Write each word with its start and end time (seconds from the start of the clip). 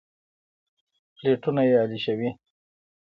پلېټونه 1.15 1.61
يې 1.69 1.75
الېشوي. 1.83 2.29